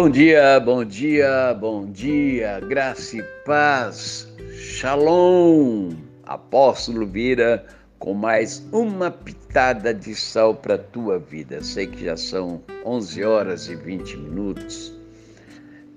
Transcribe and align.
Bom 0.00 0.08
dia, 0.08 0.58
bom 0.58 0.82
dia, 0.82 1.52
bom 1.60 1.84
dia, 1.84 2.58
graça 2.60 3.18
e 3.18 3.22
paz, 3.44 4.26
shalom, 4.56 5.90
apóstolo 6.24 7.06
Vira, 7.06 7.66
com 7.98 8.14
mais 8.14 8.66
uma 8.72 9.10
pitada 9.10 9.92
de 9.92 10.14
sal 10.14 10.54
para 10.54 10.76
a 10.76 10.78
tua 10.78 11.18
vida. 11.18 11.62
Sei 11.62 11.86
que 11.86 12.06
já 12.06 12.16
são 12.16 12.62
11 12.82 13.24
horas 13.24 13.68
e 13.68 13.76
20 13.76 14.16
minutos 14.16 14.90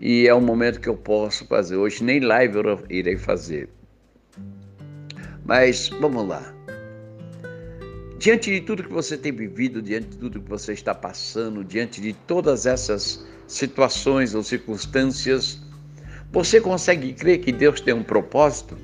e 0.02 0.28
é 0.28 0.36
um 0.36 0.42
momento 0.42 0.82
que 0.82 0.90
eu 0.90 0.98
posso 0.98 1.48
fazer 1.48 1.78
hoje, 1.78 2.04
nem 2.04 2.20
live 2.20 2.58
eu 2.58 2.84
irei 2.90 3.16
fazer. 3.16 3.70
Mas 5.46 5.88
vamos 5.88 6.28
lá. 6.28 6.54
Diante 8.20 8.52
de 8.52 8.60
tudo 8.60 8.84
que 8.84 8.92
você 8.92 9.18
tem 9.18 9.32
vivido, 9.32 9.82
diante 9.82 10.10
de 10.10 10.18
tudo 10.18 10.42
que 10.42 10.50
você 10.50 10.74
está 10.74 10.94
passando, 10.94 11.64
diante 11.64 12.02
de 12.02 12.12
todas 12.12 12.66
essas 12.66 13.26
situações 13.54 14.36
ou 14.36 14.44
circunstâncias, 14.44 15.60
você 16.32 16.60
consegue 16.60 17.14
crer 17.14 17.40
que 17.40 17.52
Deus 17.52 17.80
tem 17.80 17.94
um 17.94 18.04
propósito? 18.04 18.78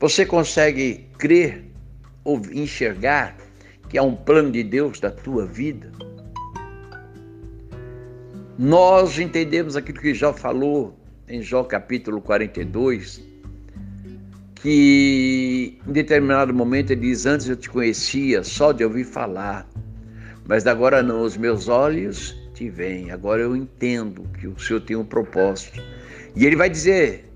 Você 0.00 0.24
consegue 0.24 1.06
crer 1.18 1.64
ou 2.22 2.40
enxergar 2.52 3.36
que 3.88 3.98
há 3.98 4.02
um 4.02 4.14
plano 4.14 4.50
de 4.50 4.62
Deus 4.62 5.00
da 5.00 5.10
tua 5.10 5.46
vida? 5.46 5.90
Nós 8.58 9.18
entendemos 9.18 9.76
aquilo 9.76 10.00
que 10.00 10.14
Jó 10.14 10.32
falou 10.32 10.96
em 11.28 11.42
Jó 11.42 11.64
capítulo 11.64 12.20
42, 12.20 13.20
que 14.54 15.78
em 15.86 15.92
determinado 15.92 16.54
momento 16.54 16.92
ele 16.92 17.00
diz: 17.00 17.26
Antes 17.26 17.48
eu 17.48 17.56
te 17.56 17.68
conhecia 17.68 18.44
só 18.44 18.70
de 18.70 18.84
ouvir 18.84 19.04
falar, 19.04 19.68
mas 20.46 20.66
agora 20.66 21.02
não, 21.02 21.22
os 21.22 21.36
meus 21.36 21.68
olhos 21.68 22.36
te 22.54 22.68
vem. 22.68 23.10
Agora 23.10 23.42
eu 23.42 23.56
entendo 23.56 24.28
que 24.38 24.46
o 24.46 24.58
Senhor 24.58 24.80
tem 24.80 24.96
um 24.96 25.04
propósito. 25.04 25.82
E 26.36 26.44
ele 26.44 26.56
vai 26.56 26.68
dizer: 26.68 27.30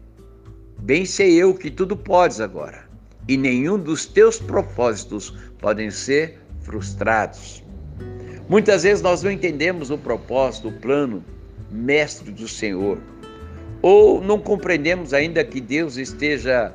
Bem 0.80 1.04
sei 1.04 1.34
eu 1.34 1.54
que 1.54 1.70
tudo 1.70 1.96
podes 1.96 2.40
agora, 2.40 2.84
e 3.26 3.36
nenhum 3.36 3.78
dos 3.78 4.06
teus 4.06 4.38
propósitos 4.38 5.34
podem 5.58 5.90
ser 5.90 6.38
frustrados. 6.60 7.62
Muitas 8.48 8.82
vezes 8.82 9.02
nós 9.02 9.22
não 9.22 9.30
entendemos 9.30 9.90
o 9.90 9.98
propósito, 9.98 10.68
o 10.68 10.72
plano 10.72 11.22
mestre 11.70 12.30
do 12.30 12.48
Senhor, 12.48 12.98
ou 13.82 14.22
não 14.22 14.38
compreendemos 14.38 15.12
ainda 15.12 15.44
que 15.44 15.60
Deus 15.60 15.96
esteja 15.96 16.72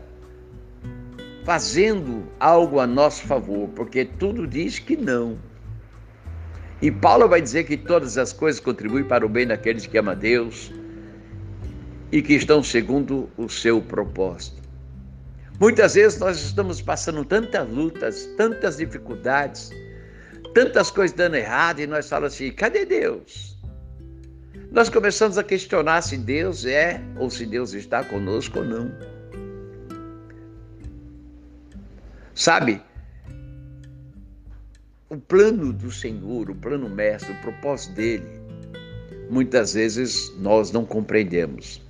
fazendo 1.44 2.24
algo 2.40 2.80
a 2.80 2.88
nosso 2.88 3.24
favor, 3.24 3.70
porque 3.70 4.06
tudo 4.06 4.48
diz 4.48 4.80
que 4.80 4.96
não. 4.96 5.38
E 6.84 6.92
Paulo 6.92 7.30
vai 7.30 7.42
dizer 7.42 7.64
que 7.64 7.78
todas 7.78 8.18
as 8.18 8.34
coisas 8.34 8.60
contribuem 8.60 9.06
para 9.06 9.26
o 9.26 9.30
bem 9.30 9.48
daqueles 9.48 9.86
que 9.86 9.98
amam 9.98 10.12
a 10.12 10.16
Deus 10.16 10.70
e 12.12 12.22
que 12.22 12.34
estão 12.34 12.62
segundo 12.62 13.30
o 13.38 13.48
seu 13.48 13.82
propósito. 13.82 14.62
Muitas 15.62 15.94
vezes 15.94 16.20
nós 16.20 16.42
estamos 16.42 16.82
passando 16.82 17.24
tantas 17.24 17.70
lutas, 17.70 18.26
tantas 18.36 18.76
dificuldades, 18.76 19.70
tantas 20.54 20.92
coisas 20.92 21.16
dando 21.16 21.36
errado 21.36 21.80
e 21.80 21.88
nós 21.88 22.10
falamos 22.10 22.34
assim: 22.34 22.52
cadê 22.52 22.86
Deus? 22.86 23.58
Nós 24.70 24.90
começamos 24.90 25.38
a 25.38 25.44
questionar 25.44 26.02
se 26.02 26.18
Deus 26.18 26.66
é 26.66 27.02
ou 27.18 27.30
se 27.30 27.46
Deus 27.46 27.72
está 27.72 28.04
conosco 28.04 28.60
ou 28.60 28.66
não. 28.66 28.92
Sabe? 32.36 32.82
O 35.14 35.18
plano 35.18 35.72
do 35.72 35.92
Senhor, 35.92 36.50
o 36.50 36.56
plano 36.56 36.90
mestre, 36.90 37.34
o 37.34 37.42
propósito 37.42 37.94
dele, 37.94 38.26
muitas 39.30 39.76
vezes 39.76 40.34
nós 40.40 40.72
não 40.72 40.86
compreendemos. 40.86 41.82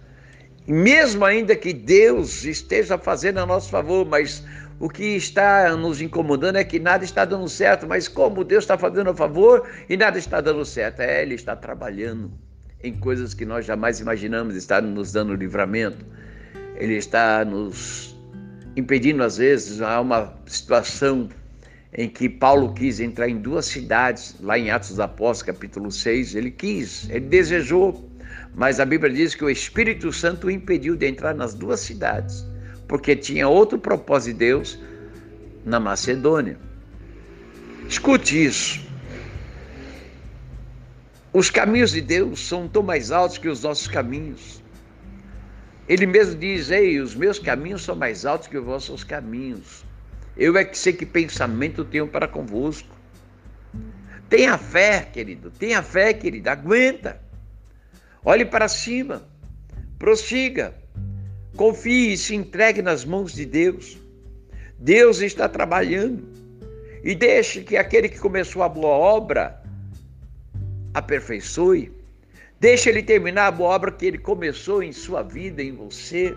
mesmo 0.68 1.24
ainda 1.24 1.56
que 1.56 1.74
Deus 1.74 2.44
esteja 2.44 2.98
fazendo 2.98 3.40
a 3.40 3.46
nosso 3.46 3.70
favor, 3.70 4.06
mas 4.06 4.44
o 4.78 4.90
que 4.90 5.16
está 5.16 5.75
nos 5.78 6.02
incomodando 6.02 6.58
é 6.58 6.64
que 6.66 6.80
nada 6.80 7.06
está 7.06 7.24
dando 7.24 7.48
certo. 7.48 7.88
Mas 7.88 8.09
como 8.09 8.44
Deus 8.44 8.66
está 8.66 8.78
fazendo 8.78 9.09
a 9.09 9.16
favor 9.16 9.69
e 9.88 9.96
nada 9.96 10.18
está 10.18 10.42
dando 10.42 10.66
certo? 10.66 11.00
É, 11.02 11.22
Ele 11.22 11.36
está 11.36 11.56
trabalhando 11.56 12.31
em 12.84 12.94
coisas 12.94 13.34
que 13.34 13.46
nós 13.46 13.66
jamais 13.66 14.02
imaginamos, 14.02 14.56
está 14.56 14.81
nos 14.81 15.14
dando 15.14 15.34
livramento. 15.36 16.06
Ele 16.75 16.96
está 16.96 17.46
nos 17.46 18.18
impedindo, 18.75 19.24
às 19.24 19.38
vezes, 19.38 19.81
há 19.81 20.02
uma 20.02 20.34
situação 20.46 21.30
em 21.96 22.09
que 22.09 22.28
Paulo 22.28 22.74
quis 22.74 23.00
entrar 23.00 23.30
em 23.30 23.38
duas 23.38 23.66
cidades, 23.66 24.36
lá 24.40 24.58
em 24.58 24.72
Atos 24.72 24.90
dos 24.90 25.00
Apóstolos, 25.00 25.44
capítulo 25.44 25.92
6, 25.92 26.36
ele 26.36 26.50
quis, 26.50 27.08
ele 27.09 27.28
desejou, 27.28 28.09
mas 28.56 28.80
a 28.80 28.86
Bíblia 28.86 29.14
diz 29.14 29.36
que 29.36 29.44
o 29.44 29.50
Espírito 29.50 30.12
Santo 30.12 30.48
o 30.48 30.52
impediu 30.52 30.96
de 30.96 31.08
entrar 31.08 31.36
nas 31.36 31.54
duas 31.54 31.81
cidades, 31.81 32.46
porque 32.88 33.16
tinha 33.16 33.48
outro 33.48 33.78
propósito 33.78 34.34
de 34.34 34.40
Deus 34.40 34.80
na 35.64 35.80
Macedônia. 35.80 36.58
Escute 37.88 38.44
isso. 38.44 38.81
Os 41.31 41.50
caminhos 41.50 41.92
de 41.92 42.02
Deus 42.02 42.48
são 42.48 42.68
tão 42.68 42.84
mais 42.84 43.12
altos 43.12 43.38
que 43.38 43.50
os 43.50 43.64
nossos 43.64 43.88
caminhos. 43.88 44.64
Ele 45.88 46.06
mesmo 46.06 46.36
diz: 46.40 46.70
Ei, 46.70 47.00
os 47.00 47.16
meus 47.16 47.40
caminhos 47.40 47.84
são 47.84 47.96
mais 47.96 48.25
altos 48.25 48.48
que 48.48 48.58
os 48.58 48.64
vossos 48.64 49.04
caminhos. 49.04 49.84
Eu 50.36 50.58
é 50.58 50.66
que 50.66 50.78
sei 50.78 50.94
que 50.94 51.06
pensamento 51.06 51.86
tenho 51.86 52.08
para 52.08 52.28
convosco. 52.28 52.90
Tenha 54.30 54.58
fé, 54.58 55.02
querido. 55.02 55.52
Tenha 55.52 55.84
fé, 55.84 56.14
querida. 56.14 56.54
Aguenta. 56.54 57.22
Olhe 58.26 58.44
para 58.44 58.68
cima. 58.68 59.28
Prossiga. 60.00 60.74
Confie 61.56 62.14
e 62.14 62.18
se 62.18 62.34
entregue 62.36 62.82
nas 62.82 63.06
mãos 63.06 63.34
de 63.34 63.46
Deus. 63.46 63.98
Deus 64.80 65.22
está 65.22 65.48
trabalhando. 65.48 66.28
E 67.04 67.14
deixe 67.14 67.62
que 67.62 67.78
aquele 67.78 68.10
que 68.10 68.18
começou 68.18 68.64
a 68.64 68.70
boa 68.70 68.96
obra 68.96 69.62
aperfeiçoe. 70.96 71.92
Deixe 72.60 72.90
ele 72.90 73.04
terminar 73.04 73.48
a 73.48 73.52
boa 73.52 73.76
obra 73.76 73.92
que 73.92 74.06
ele 74.06 74.18
começou 74.18 74.82
em 74.82 74.92
sua 74.92 75.22
vida, 75.22 75.62
em 75.62 75.74
você. 75.74 76.36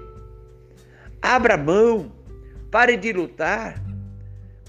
Abra 1.23 1.57
mão. 1.57 2.13
Pare 2.71 2.97
de 2.97 3.13
lutar 3.13 3.86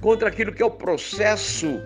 contra 0.01 0.29
aquilo 0.29 0.53
que 0.53 0.61
é 0.61 0.65
o 0.65 0.71
processo. 0.71 1.81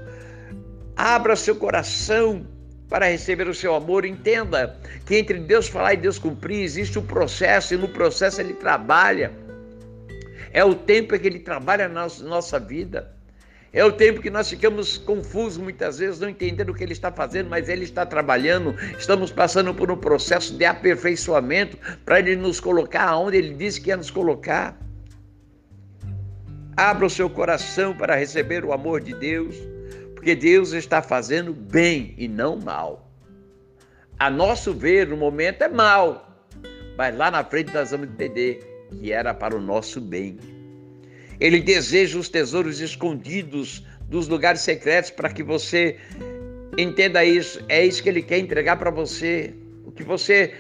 Abra 0.96 1.36
seu 1.36 1.56
coração 1.56 2.46
para 2.90 3.08
receber 3.08 3.48
o 3.48 3.56
seu 3.56 3.74
amor. 3.74 4.06
Entenda 4.06 4.78
que 5.06 5.16
entre 5.16 5.40
Deus 5.40 5.68
falar 5.68 5.94
e 5.94 5.98
Deus 5.98 6.20
cumprir 6.20 6.62
existe 6.62 7.00
um 7.00 7.06
processo 7.06 7.74
e 7.74 7.78
no 7.78 7.88
processo 7.88 8.42
ele 8.42 8.54
trabalha. 8.54 9.32
É 10.52 10.64
o 10.64 10.76
tempo 10.76 11.16
em 11.16 11.20
que 11.20 11.28
ele 11.28 11.40
trabalha 11.40 11.88
na 11.88 12.08
nossa 12.24 12.60
vida. 12.60 13.16
É 13.74 13.86
o 13.86 13.92
tempo 13.94 14.22
que 14.22 14.30
nós 14.30 14.50
ficamos 14.50 14.98
confusos 14.98 15.58
muitas 15.58 16.00
vezes, 16.00 16.20
não 16.20 16.28
entendendo 16.28 16.72
o 16.72 16.74
que 16.74 16.84
ele 16.84 16.92
está 16.92 17.10
fazendo, 17.10 17.50
mas 17.50 17.70
ele 17.70 17.86
está 17.86 18.06
trabalhando. 18.06 18.76
Estamos 19.00 19.32
passando 19.32 19.74
por 19.74 19.90
um 19.90 19.96
processo 19.96 20.58
de 20.58 20.66
aperfeiçoamento 20.66 21.78
para 22.04 22.20
ele 22.20 22.36
nos 22.36 22.60
colocar 22.60 23.16
onde 23.16 23.38
ele 23.38 23.54
disse 23.54 23.80
que 23.80 23.88
ia 23.88 23.96
nos 23.96 24.12
colocar. 24.12 24.78
Abra 26.76 27.06
o 27.06 27.10
seu 27.10 27.30
coração 27.30 27.94
para 27.96 28.16
receber 28.16 28.64
o 28.64 28.72
amor 28.72 29.02
de 29.02 29.14
Deus, 29.14 29.56
porque 30.16 30.36
Deus 30.36 30.72
está 30.72 31.02
fazendo 31.02 31.54
bem 31.54 32.14
e 32.18 32.28
não 32.28 32.58
mal. 32.58 33.12
A 34.18 34.30
nosso 34.30 34.74
ver, 34.74 35.08
no 35.08 35.18
momento 35.18 35.64
é 35.64 35.68
mal, 35.68 36.46
mas 36.98 37.16
lá 37.18 37.32
na 37.32 37.44
frente 37.44 37.74
nós 37.74 37.92
vamos 37.92 38.08
entender 38.10 38.60
que 38.92 39.12
era 39.12 39.34
para 39.34 39.56
o 39.56 39.62
nosso 39.62 40.00
bem. 40.00 40.38
Ele 41.40 41.60
deseja 41.60 42.20
os 42.20 42.30
tesouros 42.30 42.80
escondidos 42.80 43.84
dos 44.08 44.28
lugares 44.28 44.62
secretos 44.62 45.10
para 45.10 45.30
que 45.30 45.42
você 45.42 45.98
entenda 46.78 47.26
isso. 47.26 47.64
É 47.68 47.84
isso 47.86 48.04
que 48.04 48.10
ele 48.10 48.22
quer 48.22 48.38
entregar 48.38 48.78
para 48.78 48.92
você. 48.92 49.54
O 49.86 49.92
que 49.92 50.04
você 50.04 50.54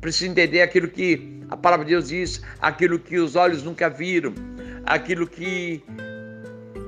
precisa 0.00 0.30
entender 0.30 0.58
é 0.58 0.62
aquilo 0.62 0.88
que 0.88 1.40
a 1.48 1.56
palavra 1.56 1.84
de 1.84 1.92
Deus 1.92 2.08
diz, 2.08 2.42
aquilo 2.60 2.98
que 2.98 3.18
os 3.18 3.34
olhos 3.36 3.62
nunca 3.62 3.88
viram, 3.88 4.34
aquilo 4.86 5.26
que 5.26 5.82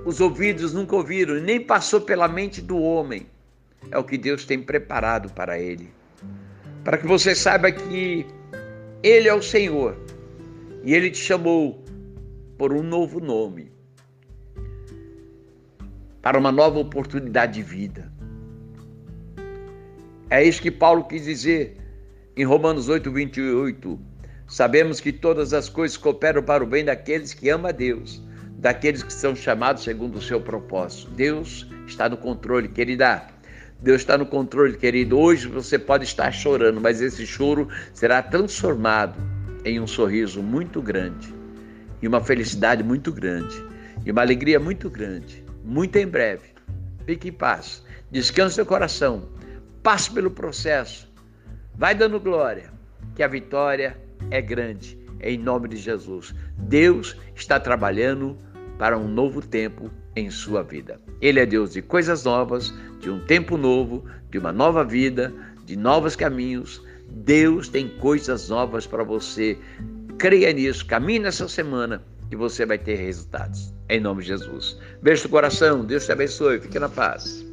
os 0.04 0.20
ouvidos 0.20 0.72
nunca 0.72 0.94
ouviram, 0.94 1.34
nem 1.34 1.60
passou 1.60 2.00
pela 2.00 2.28
mente 2.28 2.62
do 2.62 2.78
homem. 2.78 3.26
É 3.90 3.98
o 3.98 4.04
que 4.04 4.16
Deus 4.16 4.44
tem 4.44 4.62
preparado 4.62 5.32
para 5.32 5.58
ele. 5.58 5.90
Para 6.84 6.96
que 6.96 7.06
você 7.06 7.34
saiba 7.34 7.70
que 7.70 8.24
Ele 9.02 9.28
é 9.28 9.34
o 9.34 9.42
Senhor 9.42 9.96
e 10.84 10.94
Ele 10.94 11.10
te 11.10 11.18
chamou 11.18 11.84
por 12.56 12.72
um 12.72 12.82
novo 12.82 13.20
nome, 13.20 13.70
para 16.22 16.38
uma 16.38 16.50
nova 16.50 16.78
oportunidade 16.78 17.54
de 17.54 17.62
vida. 17.62 18.12
É 20.30 20.42
isso 20.42 20.60
que 20.60 20.70
Paulo 20.70 21.04
quis 21.04 21.24
dizer 21.24 21.76
em 22.36 22.44
Romanos 22.44 22.88
8, 22.88 23.10
28. 23.10 23.98
Sabemos 24.48 24.98
que 24.98 25.12
todas 25.12 25.52
as 25.52 25.68
coisas 25.68 25.98
cooperam 25.98 26.42
para 26.42 26.64
o 26.64 26.66
bem 26.66 26.82
daqueles 26.82 27.34
que 27.34 27.50
amam 27.50 27.68
a 27.68 27.72
Deus, 27.72 28.22
daqueles 28.56 29.02
que 29.02 29.12
são 29.12 29.36
chamados 29.36 29.84
segundo 29.84 30.16
o 30.16 30.22
seu 30.22 30.40
propósito. 30.40 31.10
Deus 31.10 31.70
está 31.86 32.08
no 32.08 32.16
controle, 32.16 32.66
querida. 32.66 33.26
Deus 33.80 34.00
está 34.00 34.16
no 34.16 34.24
controle, 34.24 34.78
querido. 34.78 35.18
Hoje 35.18 35.46
você 35.46 35.78
pode 35.78 36.04
estar 36.04 36.32
chorando, 36.32 36.80
mas 36.80 37.02
esse 37.02 37.26
choro 37.26 37.68
será 37.92 38.22
transformado 38.22 39.14
em 39.66 39.78
um 39.78 39.86
sorriso 39.86 40.42
muito 40.42 40.80
grande, 40.80 41.32
e 42.00 42.08
uma 42.08 42.22
felicidade 42.22 42.82
muito 42.82 43.12
grande, 43.12 43.62
e 44.04 44.10
uma 44.10 44.22
alegria 44.22 44.58
muito 44.58 44.88
grande, 44.88 45.44
muito 45.62 45.96
em 45.96 46.06
breve. 46.06 46.54
Fique 47.04 47.28
em 47.28 47.32
paz, 47.32 47.84
descanse 48.10 48.54
seu 48.54 48.64
coração, 48.64 49.28
passe 49.82 50.10
pelo 50.10 50.30
processo, 50.30 51.06
vai 51.74 51.94
dando 51.94 52.18
glória, 52.18 52.72
que 53.14 53.22
a 53.22 53.28
vitória 53.28 54.07
é 54.30 54.40
grande, 54.40 54.98
em 55.20 55.38
nome 55.38 55.68
de 55.68 55.76
Jesus. 55.76 56.34
Deus 56.56 57.16
está 57.34 57.58
trabalhando 57.58 58.36
para 58.78 58.96
um 58.96 59.08
novo 59.08 59.40
tempo 59.40 59.90
em 60.14 60.30
sua 60.30 60.62
vida. 60.62 61.00
Ele 61.20 61.40
é 61.40 61.46
Deus 61.46 61.72
de 61.72 61.82
coisas 61.82 62.24
novas, 62.24 62.72
de 63.00 63.10
um 63.10 63.20
tempo 63.26 63.56
novo, 63.56 64.04
de 64.30 64.38
uma 64.38 64.52
nova 64.52 64.84
vida, 64.84 65.32
de 65.64 65.76
novos 65.76 66.14
caminhos. 66.14 66.82
Deus 67.10 67.68
tem 67.68 67.88
coisas 67.88 68.48
novas 68.48 68.86
para 68.86 69.02
você. 69.02 69.58
Creia 70.18 70.52
nisso, 70.52 70.86
caminhe 70.86 71.20
nessa 71.20 71.48
semana 71.48 72.02
e 72.30 72.36
você 72.36 72.66
vai 72.66 72.78
ter 72.78 72.96
resultados. 72.96 73.72
Em 73.88 74.00
nome 74.00 74.22
de 74.22 74.28
Jesus. 74.28 74.78
Beijo 75.02 75.24
no 75.24 75.30
coração, 75.30 75.84
Deus 75.84 76.04
te 76.04 76.12
abençoe, 76.12 76.60
fique 76.60 76.78
na 76.78 76.88
paz. 76.88 77.47